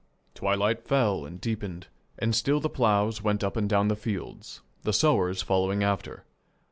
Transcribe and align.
Twilight 0.33 0.81
fell 0.83 1.25
and 1.27 1.39
deepened, 1.39 1.85
and 2.17 2.33
still 2.35 2.59
the 2.59 2.71
ploughs 2.71 3.21
went 3.21 3.43
up 3.43 3.55
and 3.55 3.69
down 3.69 3.87
the 3.87 3.95
fields, 3.95 4.61
the 4.81 4.93
sowers 4.93 5.43
following 5.43 5.83
after. 5.83 6.25